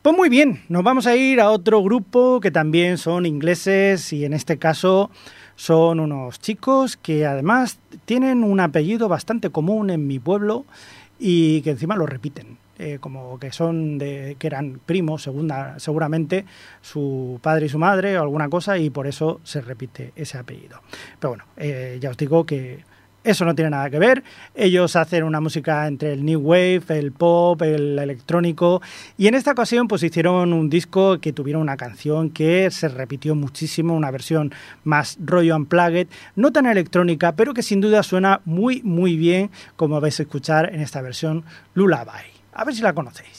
Pues 0.01 0.17
muy 0.17 0.29
bien, 0.29 0.63
nos 0.69 0.85
vamos 0.85 1.09
a 1.09 1.17
ir 1.17 1.41
a 1.41 1.51
otro 1.51 1.83
grupo 1.83 2.39
que 2.39 2.53
también 2.53 2.99
son 2.99 3.27
ingleses 3.27 4.13
y 4.13 4.25
en 4.25 4.33
este 4.33 4.59
caso 4.59 5.11
son 5.57 5.99
unos 5.99 6.39
chicos 6.39 6.97
que 6.97 7.27
además 7.27 7.81
tienen 8.05 8.45
un 8.45 8.61
apellido 8.61 9.09
bastante 9.09 9.51
común 9.51 9.91
en 9.91 10.07
mi 10.07 10.21
pueblo 10.21 10.67
y 11.19 11.63
que 11.63 11.71
encima 11.71 11.97
lo 11.97 12.07
repiten. 12.07 12.60
Eh, 12.83 12.97
como 12.99 13.39
que 13.39 13.53
son 13.53 13.99
de 13.99 14.37
que 14.39 14.47
eran 14.47 14.81
primos, 14.87 15.23
segunda, 15.23 15.79
seguramente 15.79 16.47
su 16.81 17.39
padre 17.43 17.67
y 17.67 17.69
su 17.69 17.79
madre 17.79 18.19
o 18.19 18.23
alguna 18.23 18.49
cosa 18.49 18.79
y 18.79 18.89
por 18.89 19.07
eso 19.07 19.39
se 19.45 19.61
repite 19.61 20.15
ese 20.17 20.39
apellido. 20.39 20.81
Pero 21.19 21.29
bueno, 21.33 21.45
eh, 21.59 21.99
ya 22.01 22.09
os 22.09 22.17
digo 22.17 22.47
que 22.47 22.83
eso 23.23 23.45
no 23.45 23.55
tiene 23.55 23.73
nada 23.73 23.91
que 23.91 23.99
ver. 23.99 24.25
Ellos 24.55 24.97
hacen 24.97 25.25
una 25.25 25.43
música 25.43 25.87
entre 25.87 26.15
el 26.15 26.25
new 26.25 26.41
wave, 26.41 26.85
el 26.89 27.13
pop, 27.13 27.61
el 27.61 27.99
electrónico 27.99 28.81
y 29.19 29.27
en 29.27 29.35
esta 29.35 29.53
ocasión 29.53 29.87
pues 29.87 30.03
hicieron 30.03 30.55
un 30.55 30.71
disco 30.71 31.21
que 31.21 31.35
tuvieron 31.35 31.61
una 31.61 31.77
canción 31.77 32.31
que 32.31 32.71
se 32.71 32.89
repitió 32.89 33.35
muchísimo, 33.35 33.95
una 33.95 34.11
versión 34.11 34.55
más 34.85 35.19
rollo 35.23 35.55
unplugged, 35.55 36.09
no 36.35 36.51
tan 36.51 36.65
electrónica, 36.65 37.33
pero 37.37 37.53
que 37.53 37.63
sin 37.63 37.83
duda 37.83 38.03
suena 38.03 38.41
muy 38.47 38.81
muy 38.85 39.19
bien 39.19 39.51
como 39.77 40.01
vais 40.01 40.19
a 40.19 40.23
escuchar 40.23 40.75
en 40.75 40.81
esta 40.81 41.03
versión 41.03 41.45
Lullaby. 41.75 42.30
A 42.53 42.65
ver 42.65 42.75
si 42.75 42.83
la 42.83 42.93
conocéis. 42.93 43.39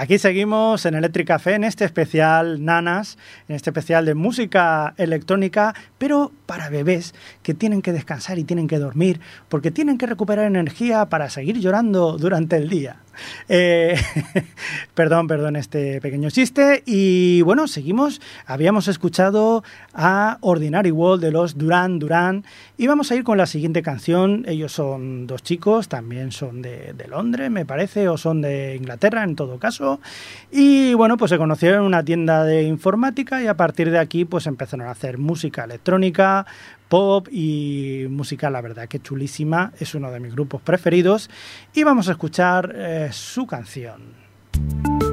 Aquí 0.00 0.18
seguimos 0.18 0.86
en 0.86 0.94
Electric 0.94 1.26
Café, 1.26 1.56
en 1.56 1.62
este 1.62 1.84
especial 1.84 2.64
Nanas, 2.64 3.18
en 3.48 3.56
este 3.56 3.68
especial 3.68 4.06
de 4.06 4.14
música 4.14 4.94
electrónica, 4.96 5.74
pero 6.00 6.32
para 6.46 6.70
bebés 6.70 7.14
que 7.42 7.52
tienen 7.52 7.82
que 7.82 7.92
descansar 7.92 8.38
y 8.38 8.44
tienen 8.44 8.68
que 8.68 8.78
dormir, 8.78 9.20
porque 9.50 9.70
tienen 9.70 9.98
que 9.98 10.06
recuperar 10.06 10.46
energía 10.46 11.10
para 11.10 11.28
seguir 11.28 11.60
llorando 11.60 12.16
durante 12.16 12.56
el 12.56 12.70
día. 12.70 12.96
Eh, 13.48 14.00
perdón, 14.94 15.26
perdón 15.26 15.56
este 15.56 16.00
pequeño 16.00 16.30
chiste. 16.30 16.82
Y 16.86 17.42
bueno, 17.42 17.68
seguimos. 17.68 18.20
Habíamos 18.46 18.88
escuchado 18.88 19.62
a 19.92 20.38
Ordinary 20.40 20.90
World 20.90 21.22
de 21.22 21.32
los 21.32 21.58
Duran 21.58 21.98
Duran. 21.98 22.44
Y 22.78 22.86
vamos 22.86 23.10
a 23.10 23.16
ir 23.16 23.24
con 23.24 23.38
la 23.38 23.46
siguiente 23.46 23.82
canción. 23.82 24.44
Ellos 24.46 24.72
son 24.72 25.26
dos 25.26 25.42
chicos, 25.42 25.88
también 25.88 26.32
son 26.32 26.62
de, 26.62 26.94
de 26.94 27.08
Londres, 27.08 27.50
me 27.50 27.66
parece, 27.66 28.08
o 28.08 28.16
son 28.16 28.40
de 28.40 28.76
Inglaterra 28.76 29.24
en 29.24 29.36
todo 29.36 29.58
caso. 29.58 30.00
Y 30.50 30.94
bueno, 30.94 31.16
pues 31.16 31.30
se 31.30 31.38
conocieron 31.38 31.80
en 31.80 31.86
una 31.86 32.04
tienda 32.04 32.44
de 32.44 32.62
informática 32.62 33.42
y 33.42 33.46
a 33.46 33.56
partir 33.56 33.90
de 33.90 33.98
aquí 33.98 34.24
pues 34.24 34.46
empezaron 34.46 34.86
a 34.86 34.90
hacer 34.92 35.18
música 35.18 35.64
electrónica, 35.64 35.89
pop 36.88 37.28
y 37.30 38.06
música, 38.10 38.50
la 38.50 38.60
verdad 38.60 38.88
que 38.88 39.00
chulísima, 39.00 39.72
es 39.78 39.94
uno 39.94 40.10
de 40.10 40.20
mis 40.20 40.32
grupos 40.32 40.60
preferidos 40.60 41.30
y 41.72 41.84
vamos 41.84 42.08
a 42.08 42.12
escuchar 42.12 42.72
eh, 42.74 43.08
su 43.12 43.46
canción. 43.46 45.09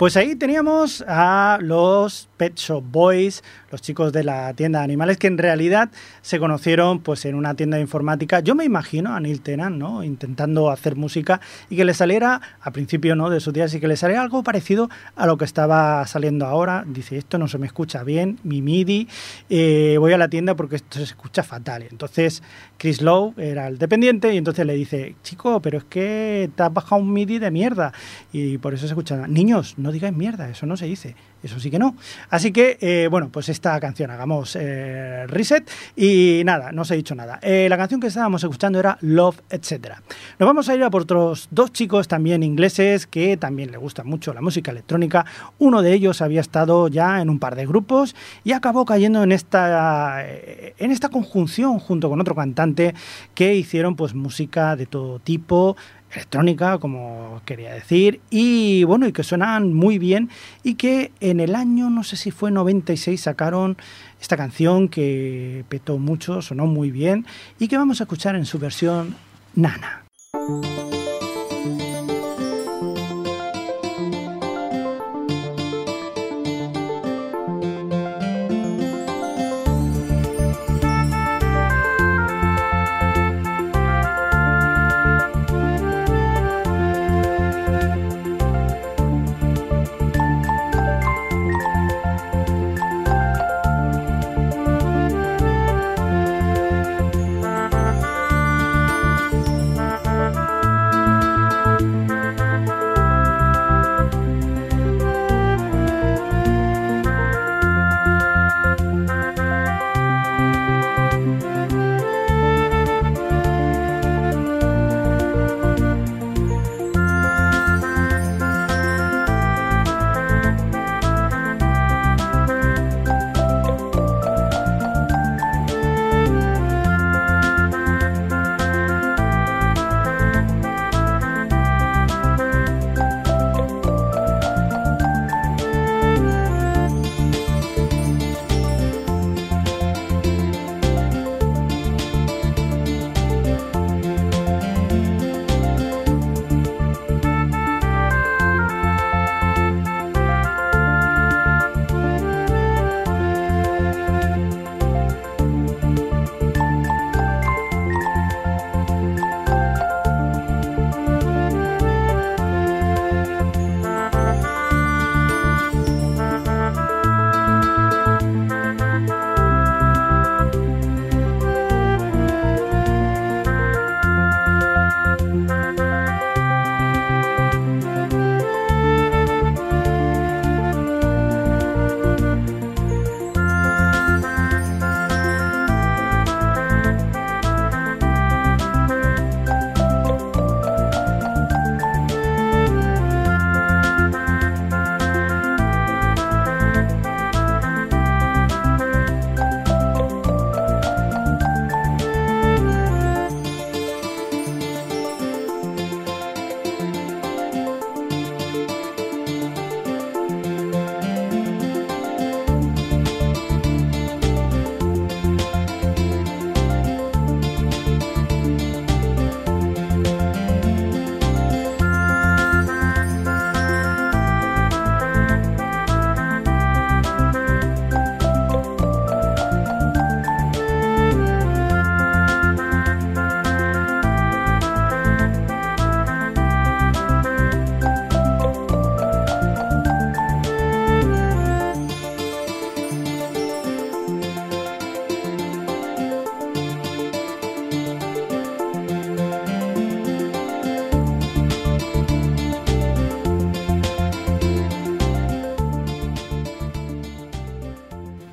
Pues 0.00 0.16
ahí 0.16 0.34
teníamos 0.34 1.04
a 1.06 1.58
los 1.60 2.30
Pet 2.38 2.56
Shop 2.56 2.82
Boys, 2.82 3.44
los 3.70 3.82
chicos 3.82 4.14
de 4.14 4.24
la 4.24 4.54
tienda 4.54 4.78
de 4.78 4.84
animales, 4.86 5.18
que 5.18 5.26
en 5.26 5.36
realidad 5.36 5.90
se 6.22 6.38
conocieron 6.38 7.00
pues 7.00 7.26
en 7.26 7.34
una 7.34 7.54
tienda 7.54 7.76
de 7.76 7.82
informática. 7.82 8.40
Yo 8.40 8.54
me 8.54 8.64
imagino 8.64 9.14
a 9.14 9.20
Neil 9.20 9.42
Tennant, 9.42 9.76
¿no? 9.76 10.02
Intentando 10.02 10.70
hacer 10.70 10.96
música 10.96 11.42
y 11.68 11.76
que 11.76 11.84
le 11.84 11.92
saliera, 11.92 12.40
a 12.62 12.70
principio, 12.70 13.14
¿no? 13.14 13.28
De 13.28 13.40
sus 13.40 13.52
días, 13.52 13.74
y 13.74 13.80
que 13.80 13.88
le 13.88 13.96
saliera 13.98 14.22
algo 14.22 14.42
parecido 14.42 14.88
a 15.16 15.26
lo 15.26 15.36
que 15.36 15.44
estaba 15.44 16.06
saliendo 16.06 16.46
ahora. 16.46 16.82
Dice, 16.86 17.18
esto 17.18 17.36
no 17.36 17.46
se 17.46 17.58
me 17.58 17.66
escucha 17.66 18.02
bien, 18.02 18.38
mi 18.42 18.62
MIDI, 18.62 19.06
eh, 19.50 19.96
voy 19.98 20.14
a 20.14 20.16
la 20.16 20.28
tienda 20.28 20.54
porque 20.54 20.76
esto 20.76 20.96
se 20.96 21.04
escucha 21.04 21.42
fatal. 21.42 21.84
Entonces, 21.90 22.42
Chris 22.80 23.02
Lowe 23.02 23.34
era 23.36 23.68
el 23.68 23.76
dependiente 23.76 24.32
y 24.32 24.38
entonces 24.38 24.64
le 24.64 24.72
dice, 24.72 25.14
chico, 25.22 25.60
pero 25.60 25.76
es 25.76 25.84
que 25.84 26.48
te 26.56 26.62
has 26.62 26.72
bajado 26.72 27.02
un 27.02 27.12
MIDI 27.12 27.38
de 27.38 27.50
mierda 27.50 27.92
y 28.32 28.56
por 28.56 28.72
eso 28.72 28.86
se 28.86 28.94
escucha. 28.94 29.26
Niños, 29.26 29.74
no 29.76 29.92
digáis 29.92 30.16
mierda, 30.16 30.48
eso 30.48 30.64
no 30.64 30.78
se 30.78 30.86
dice, 30.86 31.14
eso 31.42 31.58
sí 31.58 31.70
que 31.70 31.78
no. 31.78 31.96
Así 32.28 32.52
que, 32.52 32.78
eh, 32.80 33.08
bueno, 33.10 33.28
pues 33.30 33.48
esta 33.48 33.78
canción, 33.80 34.10
hagamos 34.10 34.56
eh, 34.56 35.26
reset 35.26 35.70
y 35.96 36.42
nada, 36.44 36.72
no 36.72 36.82
os 36.82 36.90
he 36.90 36.96
dicho 36.96 37.14
nada. 37.14 37.38
Eh, 37.42 37.66
la 37.68 37.76
canción 37.76 38.00
que 38.00 38.08
estábamos 38.08 38.42
escuchando 38.42 38.78
era 38.78 38.98
Love, 39.00 39.40
etc. 39.50 39.94
Nos 40.38 40.46
vamos 40.46 40.68
a 40.68 40.74
ir 40.74 40.82
a 40.82 40.90
por 40.90 41.02
otros 41.02 41.48
dos 41.50 41.72
chicos 41.72 42.08
también 42.08 42.42
ingleses 42.42 43.06
que 43.06 43.36
también 43.36 43.70
les 43.70 43.80
gusta 43.80 44.04
mucho 44.04 44.34
la 44.34 44.40
música 44.40 44.70
electrónica. 44.70 45.24
Uno 45.58 45.82
de 45.82 45.92
ellos 45.92 46.22
había 46.22 46.40
estado 46.40 46.88
ya 46.88 47.20
en 47.20 47.30
un 47.30 47.38
par 47.38 47.56
de 47.56 47.66
grupos 47.66 48.14
y 48.44 48.52
acabó 48.52 48.84
cayendo 48.84 49.22
en 49.22 49.32
esta, 49.32 50.24
en 50.26 50.90
esta 50.90 51.08
conjunción 51.08 51.78
junto 51.78 52.08
con 52.08 52.20
otro 52.20 52.34
cantante 52.34 52.94
que 53.34 53.54
hicieron 53.54 53.96
pues 53.96 54.14
música 54.14 54.76
de 54.76 54.86
todo 54.86 55.18
tipo 55.18 55.76
electrónica, 56.12 56.78
como 56.78 57.40
quería 57.44 57.72
decir, 57.72 58.20
y 58.30 58.84
bueno, 58.84 59.06
y 59.06 59.12
que 59.12 59.22
suenan 59.22 59.72
muy 59.72 59.98
bien 59.98 60.30
y 60.62 60.74
que 60.74 61.12
en 61.20 61.40
el 61.40 61.54
año, 61.54 61.90
no 61.90 62.04
sé 62.04 62.16
si 62.16 62.30
fue 62.30 62.50
96, 62.50 63.20
sacaron 63.20 63.76
esta 64.20 64.36
canción 64.36 64.88
que 64.88 65.64
petó 65.68 65.98
mucho, 65.98 66.42
sonó 66.42 66.66
muy 66.66 66.90
bien 66.90 67.26
y 67.58 67.68
que 67.68 67.76
vamos 67.76 68.00
a 68.00 68.04
escuchar 68.04 68.36
en 68.36 68.46
su 68.46 68.58
versión 68.58 69.14
Nana. 69.54 70.04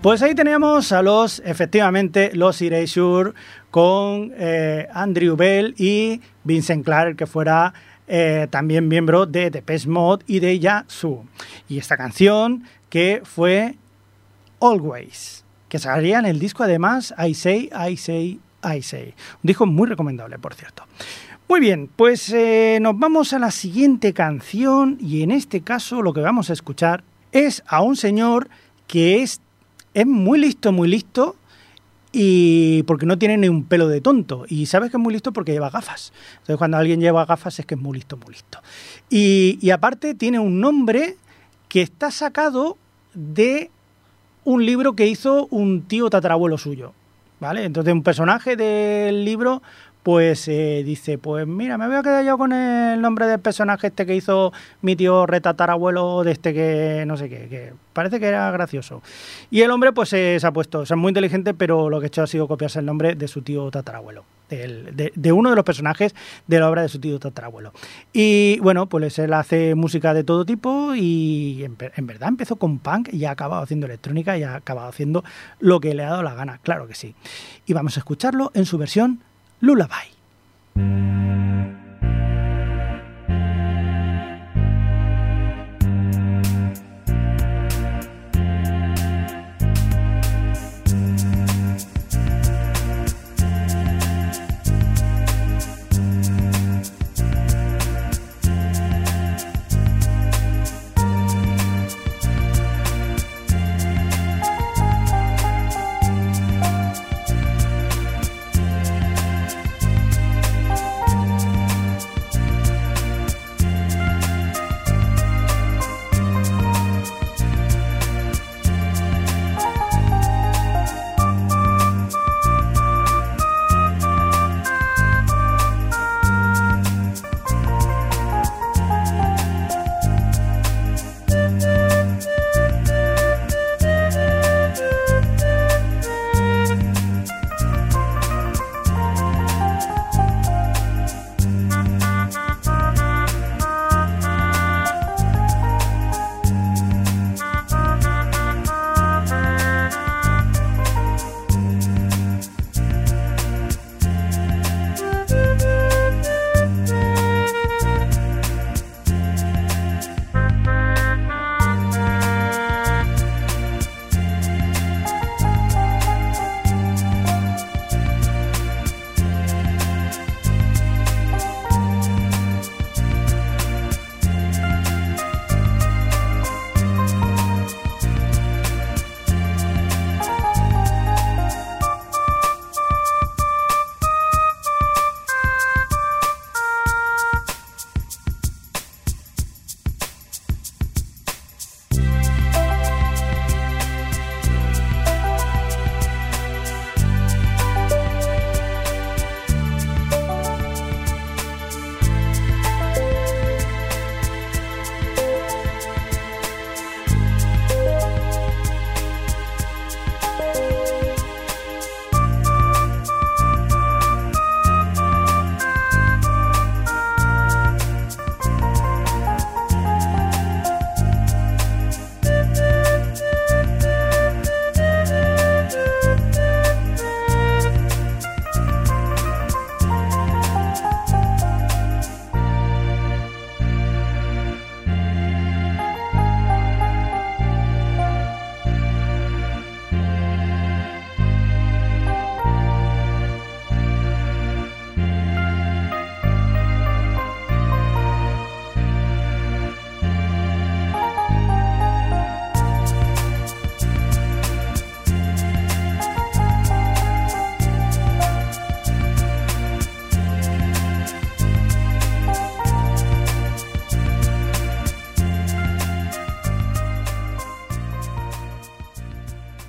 Pues 0.07 0.21
ahí 0.21 0.33
teníamos 0.33 0.93
a 0.93 1.01
los, 1.01 1.41
efectivamente, 1.43 2.31
los 2.33 2.61
Erasure 2.61 3.33
con 3.69 4.31
eh, 4.37 4.87
Andrew 4.93 5.35
Bell 5.35 5.75
y 5.77 6.21
Vincent 6.45 6.85
Clark, 6.85 7.17
que 7.17 7.27
fuera 7.27 7.73
eh, 8.07 8.47
también 8.49 8.87
miembro 8.87 9.25
de 9.25 9.49
Depeche 9.49 9.89
Mode 9.89 10.23
y 10.25 10.39
de 10.39 10.59
Yasu. 10.59 11.25
Y 11.67 11.77
esta 11.77 11.97
canción 11.97 12.63
que 12.87 13.21
fue 13.25 13.75
Always, 14.61 15.43
que 15.67 15.77
salía 15.77 16.19
en 16.19 16.25
el 16.25 16.39
disco 16.39 16.63
además 16.63 17.13
I 17.17 17.33
Say, 17.33 17.69
I 17.73 17.97
Say, 17.97 18.39
I 18.63 18.81
Say. 18.81 19.13
Un 19.43 19.47
disco 19.47 19.65
muy 19.65 19.89
recomendable, 19.89 20.39
por 20.39 20.53
cierto. 20.53 20.83
Muy 21.49 21.59
bien, 21.59 21.89
pues 21.93 22.31
eh, 22.31 22.79
nos 22.81 22.97
vamos 22.97 23.33
a 23.33 23.39
la 23.39 23.51
siguiente 23.51 24.13
canción 24.13 24.97
y 25.01 25.23
en 25.23 25.31
este 25.31 25.59
caso 25.63 26.01
lo 26.01 26.13
que 26.13 26.21
vamos 26.21 26.49
a 26.49 26.53
escuchar 26.53 27.03
es 27.33 27.61
a 27.67 27.81
un 27.81 27.97
señor 27.97 28.47
que 28.87 29.21
es 29.21 29.41
es 29.97 30.05
muy 30.05 30.37
listo, 30.37 30.71
muy 30.71 30.87
listo, 30.87 31.35
y 32.11 32.83
porque 32.83 33.07
no 33.07 33.17
tiene 33.17 33.35
ni 33.35 33.49
un 33.49 33.63
pelo 33.63 33.87
de 33.87 33.99
tonto. 33.99 34.45
Y 34.47 34.67
sabes 34.67 34.91
que 34.91 34.97
es 34.97 35.01
muy 35.01 35.11
listo 35.11 35.33
porque 35.33 35.53
lleva 35.53 35.71
gafas. 35.71 36.13
Entonces, 36.33 36.57
cuando 36.57 36.77
alguien 36.77 37.01
lleva 37.01 37.25
gafas 37.25 37.57
es 37.57 37.65
que 37.65 37.73
es 37.73 37.81
muy 37.81 37.97
listo, 37.97 38.15
muy 38.15 38.33
listo. 38.33 38.59
Y, 39.09 39.71
aparte 39.71 40.13
tiene 40.13 40.37
un 40.37 40.61
nombre 40.61 41.17
que 41.67 41.81
está 41.81 42.11
sacado 42.11 42.77
de 43.15 43.71
un 44.43 44.67
libro 44.67 44.95
que 44.95 45.07
hizo 45.07 45.47
un 45.49 45.81
tío 45.81 46.11
tatarabuelo 46.11 46.59
suyo. 46.59 46.93
¿Vale? 47.39 47.65
Entonces, 47.65 47.91
un 47.91 48.03
personaje 48.03 48.55
del 48.55 49.25
libro 49.25 49.63
pues 50.07 50.47
eh, 50.47 50.83
dice, 50.85 51.17
pues 51.17 51.45
mira, 51.45 51.77
me 51.77 51.85
voy 51.85 51.97
a 51.97 52.01
quedar 52.01 52.23
yo 52.23 52.37
con 52.37 52.53
el 52.53 53.01
nombre 53.01 53.27
del 53.27 53.41
personaje 53.41 53.87
este 53.87 54.05
que 54.05 54.15
hizo 54.15 54.53
mi 54.81 54.95
tío 54.95 55.25
retatarabuelo 55.25 56.23
de 56.23 56.31
este 56.31 56.53
que 56.53 57.03
no 57.05 57.17
sé 57.17 57.27
qué, 57.27 57.49
que 57.49 57.73
parece 57.91 58.17
que 58.17 58.27
era 58.27 58.49
gracioso. 58.51 59.01
Y 59.51 59.63
el 59.63 59.71
hombre 59.71 59.91
pues 59.91 60.07
se 60.07 60.39
ha 60.41 60.51
puesto, 60.53 60.79
o 60.79 60.85
sea, 60.85 60.95
muy 60.95 61.09
inteligente, 61.09 61.53
pero 61.53 61.89
lo 61.89 61.99
que 61.99 62.05
ha 62.05 62.07
hecho 62.07 62.23
ha 62.23 62.27
sido 62.27 62.47
copiarse 62.47 62.79
el 62.79 62.85
nombre 62.85 63.15
de 63.15 63.27
su 63.27 63.41
tío 63.41 63.69
tatarabuelo. 63.69 64.23
De, 64.47 65.11
de, 65.13 65.31
uno 65.33 65.49
de 65.49 65.57
los 65.57 65.65
personajes 65.65 66.15
de 66.47 66.57
la 66.57 66.69
obra 66.69 66.81
de 66.81 66.87
su 66.87 66.99
tío 66.99 67.19
tatarabuelo. 67.19 67.73
Y 68.13 68.59
bueno, 68.61 68.87
pues 68.87 69.19
él 69.19 69.33
hace 69.33 69.75
música 69.75 70.13
de 70.13 70.23
todo 70.23 70.45
tipo 70.45 70.95
y 70.95 71.65
en, 71.65 71.75
en, 71.97 72.07
verdad 72.07 72.29
empezó 72.29 72.55
con 72.55 72.79
punk 72.79 73.09
y 73.11 73.25
ha 73.25 73.31
acabado 73.31 73.61
haciendo 73.61 73.87
electrónica 73.87 74.37
y 74.37 74.43
ha 74.43 74.55
acabado 74.55 74.87
haciendo 74.87 75.25
lo 75.59 75.81
que 75.81 75.93
le 75.93 76.05
ha 76.05 76.11
dado 76.11 76.23
la 76.23 76.33
gana, 76.33 76.61
claro 76.63 76.87
que 76.87 76.95
sí. 76.95 77.13
Y 77.65 77.73
vamos 77.73 77.97
a 77.97 77.99
escucharlo 77.99 78.51
en 78.53 78.65
su 78.65 78.77
versión 78.77 79.19
Lullaby. 79.61 80.05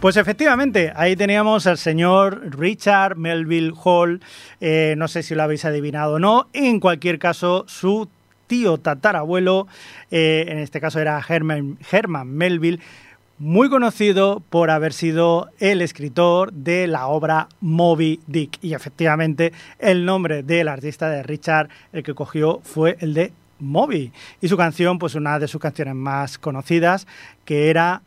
Pues 0.00 0.16
efectivamente, 0.16 0.92
ahí 0.94 1.16
teníamos 1.16 1.66
al 1.66 1.76
señor 1.76 2.56
Richard 2.56 3.16
Melville 3.16 3.72
Hall, 3.82 4.20
eh, 4.60 4.94
no 4.96 5.08
sé 5.08 5.24
si 5.24 5.34
lo 5.34 5.42
habéis 5.42 5.64
adivinado 5.64 6.14
o 6.14 6.18
no, 6.20 6.46
en 6.52 6.78
cualquier 6.78 7.18
caso 7.18 7.64
su 7.66 8.08
tío 8.46 8.78
tatarabuelo, 8.78 9.66
eh, 10.12 10.44
en 10.46 10.58
este 10.58 10.80
caso 10.80 11.00
era 11.00 11.20
Herman, 11.28 11.78
Herman 11.90 12.28
Melville, 12.28 12.78
muy 13.38 13.68
conocido 13.68 14.40
por 14.50 14.70
haber 14.70 14.92
sido 14.92 15.50
el 15.58 15.82
escritor 15.82 16.52
de 16.52 16.86
la 16.86 17.08
obra 17.08 17.48
Moby 17.60 18.20
Dick. 18.28 18.58
Y 18.62 18.74
efectivamente, 18.74 19.52
el 19.80 20.04
nombre 20.04 20.44
del 20.44 20.68
artista 20.68 21.10
de 21.10 21.24
Richard, 21.24 21.70
el 21.92 22.04
que 22.04 22.14
cogió, 22.14 22.60
fue 22.62 22.96
el 23.00 23.14
de 23.14 23.32
Moby. 23.58 24.12
Y 24.40 24.46
su 24.46 24.56
canción, 24.56 25.00
pues 25.00 25.16
una 25.16 25.40
de 25.40 25.48
sus 25.48 25.60
canciones 25.60 25.96
más 25.96 26.38
conocidas, 26.38 27.08
que 27.44 27.68
era 27.68 28.02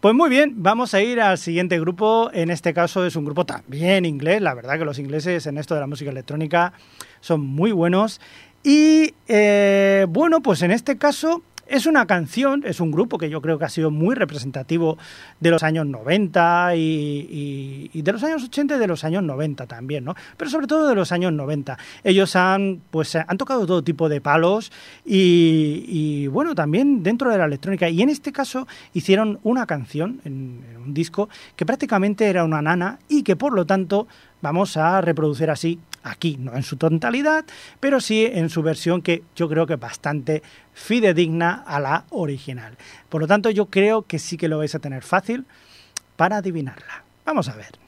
pues 0.00 0.14
muy 0.14 0.30
bien, 0.30 0.54
vamos 0.56 0.94
a 0.94 1.02
ir 1.02 1.20
al 1.20 1.36
siguiente 1.36 1.78
grupo. 1.78 2.30
En 2.32 2.50
este 2.50 2.72
caso 2.72 3.04
es 3.04 3.16
un 3.16 3.26
grupo 3.26 3.44
también 3.44 4.06
inglés. 4.06 4.40
La 4.40 4.54
verdad 4.54 4.78
que 4.78 4.86
los 4.86 4.98
ingleses 4.98 5.46
en 5.46 5.58
esto 5.58 5.74
de 5.74 5.80
la 5.80 5.86
música 5.86 6.10
electrónica 6.10 6.72
son 7.20 7.42
muy 7.42 7.70
buenos. 7.70 8.18
Y 8.62 9.12
eh, 9.28 10.06
bueno, 10.08 10.40
pues 10.40 10.62
en 10.62 10.70
este 10.70 10.96
caso 10.96 11.42
es 11.66 11.86
una 11.86 12.06
canción, 12.06 12.62
es 12.64 12.80
un 12.80 12.90
grupo 12.90 13.18
que 13.18 13.28
yo 13.28 13.40
creo 13.40 13.58
que 13.58 13.64
ha 13.64 13.68
sido 13.68 13.90
muy 13.90 14.14
representativo 14.14 14.98
de 15.40 15.50
los 15.50 15.62
años 15.62 15.86
90 15.86 16.76
y, 16.76 18.02
de 18.02 18.12
los 18.12 18.22
años 18.22 18.44
80 18.44 18.76
y 18.76 18.78
de 18.78 18.86
los 18.86 19.04
años 19.04 19.22
90 19.22 19.66
también, 19.66 20.04
¿no? 20.04 20.14
Pero 20.36 20.50
sobre 20.50 20.66
todo 20.66 20.88
de 20.88 20.94
los 20.94 21.12
años 21.12 21.32
90. 21.32 21.78
Ellos 22.04 22.36
han, 22.36 22.80
pues, 22.90 23.16
han 23.16 23.38
tocado 23.38 23.66
todo 23.66 23.82
tipo 23.82 24.08
de 24.08 24.20
palos 24.20 24.70
y, 25.04 26.26
bueno, 26.28 26.54
también 26.54 27.02
dentro 27.02 27.30
de 27.30 27.38
la 27.38 27.46
electrónica. 27.46 27.88
Y 27.88 28.02
en 28.02 28.10
este 28.10 28.32
caso 28.32 28.66
hicieron 28.94 29.40
una 29.42 29.66
canción 29.66 30.20
en 30.24 30.62
un 30.84 30.94
disco 30.94 31.28
que 31.56 31.66
prácticamente 31.66 32.26
era 32.26 32.44
una 32.44 32.62
nana 32.62 32.98
y 33.08 33.22
que 33.22 33.36
por 33.36 33.52
lo 33.52 33.66
tanto 33.66 34.06
vamos 34.42 34.76
a 34.76 35.00
reproducir 35.00 35.50
así 35.50 35.78
aquí, 36.06 36.36
no 36.38 36.54
en 36.54 36.62
su 36.62 36.76
totalidad, 36.76 37.44
pero 37.80 38.00
sí 38.00 38.24
en 38.24 38.48
su 38.50 38.62
versión 38.62 39.02
que 39.02 39.22
yo 39.34 39.48
creo 39.48 39.66
que 39.66 39.74
es 39.74 39.80
bastante 39.80 40.42
fidedigna 40.72 41.64
a 41.66 41.80
la 41.80 42.04
original. 42.10 42.76
Por 43.08 43.20
lo 43.20 43.26
tanto, 43.26 43.50
yo 43.50 43.66
creo 43.66 44.02
que 44.02 44.18
sí 44.18 44.36
que 44.36 44.48
lo 44.48 44.58
vais 44.58 44.74
a 44.74 44.78
tener 44.78 45.02
fácil 45.02 45.46
para 46.16 46.38
adivinarla. 46.38 47.04
Vamos 47.24 47.48
a 47.48 47.56
ver. 47.56 47.85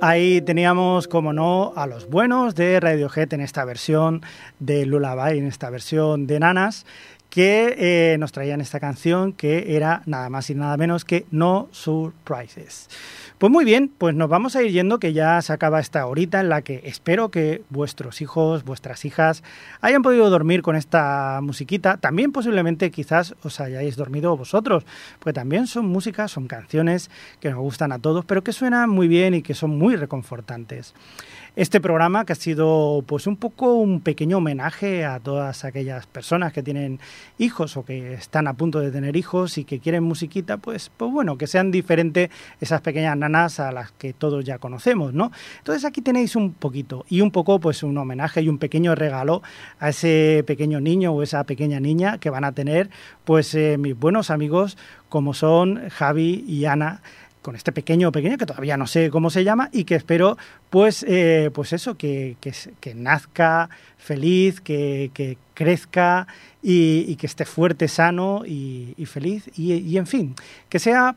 Ahí 0.00 0.40
teníamos, 0.40 1.08
como 1.08 1.32
no, 1.32 1.72
a 1.76 1.86
los 1.86 2.08
buenos 2.08 2.54
de 2.54 2.80
Radiohead 2.80 3.32
en 3.34 3.40
esta 3.40 3.64
versión 3.64 4.22
de 4.58 4.86
Lullaby, 4.86 5.38
en 5.38 5.46
esta 5.46 5.70
versión 5.70 6.26
de 6.26 6.40
Nanas, 6.40 6.86
que 7.30 7.74
eh, 7.78 8.18
nos 8.18 8.32
traían 8.32 8.60
esta 8.60 8.80
canción 8.80 9.32
que 9.32 9.76
era 9.76 10.02
nada 10.06 10.30
más 10.30 10.48
y 10.50 10.54
nada 10.54 10.76
menos 10.76 11.04
que 11.04 11.26
No 11.30 11.68
Surprises. 11.72 12.88
Pues 13.38 13.52
muy 13.52 13.64
bien, 13.64 13.88
pues 13.96 14.16
nos 14.16 14.28
vamos 14.28 14.56
a 14.56 14.62
ir 14.62 14.72
yendo 14.72 14.98
que 14.98 15.12
ya 15.12 15.40
se 15.42 15.52
acaba 15.52 15.78
esta 15.78 16.04
horita 16.06 16.40
en 16.40 16.48
la 16.48 16.62
que 16.62 16.80
espero 16.84 17.30
que 17.30 17.62
vuestros 17.70 18.20
hijos, 18.20 18.64
vuestras 18.64 19.04
hijas 19.04 19.44
hayan 19.80 20.02
podido 20.02 20.28
dormir 20.28 20.62
con 20.62 20.74
esta 20.74 21.38
musiquita. 21.40 21.98
También 21.98 22.32
posiblemente 22.32 22.90
quizás 22.90 23.36
os 23.44 23.60
hayáis 23.60 23.94
dormido 23.94 24.36
vosotros, 24.36 24.84
porque 25.20 25.34
también 25.34 25.68
son 25.68 25.86
músicas, 25.86 26.32
son 26.32 26.48
canciones 26.48 27.10
que 27.38 27.50
nos 27.50 27.60
gustan 27.60 27.92
a 27.92 28.00
todos, 28.00 28.24
pero 28.24 28.42
que 28.42 28.52
suenan 28.52 28.90
muy 28.90 29.06
bien 29.06 29.34
y 29.34 29.42
que 29.42 29.54
son 29.54 29.78
muy 29.78 29.94
reconfortantes 29.94 30.94
este 31.58 31.80
programa 31.80 32.24
que 32.24 32.34
ha 32.34 32.36
sido 32.36 33.02
pues 33.04 33.26
un 33.26 33.34
poco 33.34 33.74
un 33.74 34.00
pequeño 34.00 34.36
homenaje 34.36 35.04
a 35.04 35.18
todas 35.18 35.64
aquellas 35.64 36.06
personas 36.06 36.52
que 36.52 36.62
tienen 36.62 37.00
hijos 37.36 37.76
o 37.76 37.84
que 37.84 38.14
están 38.14 38.46
a 38.46 38.54
punto 38.54 38.78
de 38.78 38.92
tener 38.92 39.16
hijos 39.16 39.58
y 39.58 39.64
que 39.64 39.80
quieren 39.80 40.04
musiquita, 40.04 40.58
pues, 40.58 40.88
pues 40.96 41.10
bueno, 41.10 41.36
que 41.36 41.48
sean 41.48 41.72
diferentes 41.72 42.30
esas 42.60 42.80
pequeñas 42.80 43.16
nanas 43.16 43.58
a 43.58 43.72
las 43.72 43.90
que 43.90 44.12
todos 44.12 44.44
ya 44.44 44.58
conocemos, 44.58 45.14
¿no? 45.14 45.32
Entonces 45.58 45.84
aquí 45.84 46.00
tenéis 46.00 46.36
un 46.36 46.52
poquito 46.52 47.04
y 47.08 47.22
un 47.22 47.32
poco 47.32 47.58
pues 47.58 47.82
un 47.82 47.98
homenaje 47.98 48.40
y 48.40 48.48
un 48.48 48.58
pequeño 48.58 48.94
regalo 48.94 49.42
a 49.80 49.88
ese 49.88 50.44
pequeño 50.46 50.80
niño 50.80 51.12
o 51.12 51.24
esa 51.24 51.42
pequeña 51.42 51.80
niña 51.80 52.18
que 52.18 52.30
van 52.30 52.44
a 52.44 52.52
tener 52.52 52.88
pues 53.24 53.52
eh, 53.56 53.78
mis 53.78 53.98
buenos 53.98 54.30
amigos 54.30 54.78
como 55.08 55.34
son 55.34 55.88
Javi 55.88 56.44
y 56.46 56.66
Ana 56.66 57.02
con 57.48 57.56
este 57.56 57.72
pequeño 57.72 58.12
pequeño 58.12 58.36
que 58.36 58.44
todavía 58.44 58.76
no 58.76 58.86
sé 58.86 59.08
cómo 59.08 59.30
se 59.30 59.42
llama 59.42 59.70
y 59.72 59.84
que 59.84 59.94
espero 59.94 60.36
pues 60.68 61.02
eh, 61.08 61.50
pues 61.54 61.72
eso 61.72 61.96
que, 61.96 62.36
que, 62.42 62.94
nazca 62.94 63.70
feliz 63.96 64.60
que, 64.60 65.10
que 65.14 65.38
crezca 65.54 66.26
y, 66.62 67.16
que 67.16 67.26
esté 67.26 67.46
fuerte 67.46 67.88
sano 67.88 68.42
y, 68.44 68.94
feliz. 69.06 69.48
Y, 69.56 69.96
en 69.96 70.06
fin 70.06 70.34
que 70.68 70.78
sea 70.78 71.16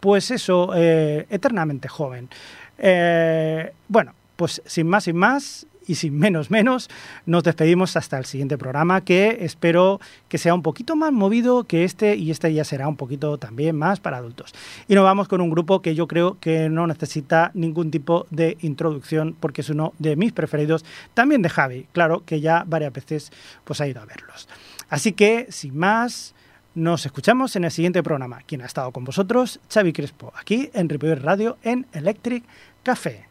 pues 0.00 0.30
eso 0.30 0.72
eh, 0.76 1.26
eternamente 1.30 1.88
joven. 1.88 2.28
Eh, 2.76 3.72
bueno 3.88 4.12
pues 4.36 4.60
sin 4.66 4.86
más 4.86 5.04
sin 5.04 5.16
más 5.16 5.66
y 5.90 5.96
sin 5.96 6.16
menos 6.16 6.52
menos, 6.52 6.88
nos 7.26 7.42
despedimos 7.42 7.96
hasta 7.96 8.16
el 8.16 8.24
siguiente 8.24 8.56
programa 8.56 9.00
que 9.00 9.38
espero 9.40 10.00
que 10.28 10.38
sea 10.38 10.54
un 10.54 10.62
poquito 10.62 10.94
más 10.94 11.10
movido 11.10 11.64
que 11.64 11.82
este 11.82 12.14
y 12.14 12.30
este 12.30 12.54
ya 12.54 12.62
será 12.62 12.86
un 12.86 12.96
poquito 12.96 13.38
también 13.38 13.76
más 13.76 13.98
para 13.98 14.18
adultos. 14.18 14.54
Y 14.86 14.94
nos 14.94 15.02
vamos 15.02 15.26
con 15.26 15.40
un 15.40 15.50
grupo 15.50 15.82
que 15.82 15.96
yo 15.96 16.06
creo 16.06 16.38
que 16.38 16.68
no 16.68 16.86
necesita 16.86 17.50
ningún 17.54 17.90
tipo 17.90 18.28
de 18.30 18.56
introducción 18.60 19.34
porque 19.40 19.62
es 19.62 19.70
uno 19.70 19.92
de 19.98 20.14
mis 20.14 20.32
preferidos, 20.32 20.84
también 21.12 21.42
de 21.42 21.48
Javi, 21.48 21.86
claro 21.92 22.22
que 22.24 22.40
ya 22.40 22.62
varias 22.68 22.92
veces 22.92 23.32
pues 23.64 23.80
ha 23.80 23.88
ido 23.88 24.00
a 24.00 24.04
verlos. 24.04 24.48
Así 24.90 25.12
que, 25.12 25.46
sin 25.50 25.76
más, 25.76 26.34
nos 26.76 27.04
escuchamos 27.04 27.56
en 27.56 27.64
el 27.64 27.72
siguiente 27.72 28.02
programa. 28.04 28.42
Quien 28.46 28.62
ha 28.62 28.66
estado 28.66 28.92
con 28.92 29.04
vosotros, 29.04 29.58
Xavi 29.72 29.92
Crespo, 29.92 30.32
aquí 30.38 30.70
en 30.72 30.88
Ripoller 30.88 31.20
Radio 31.20 31.58
en 31.64 31.86
Electric 31.92 32.44
Café. 32.84 33.26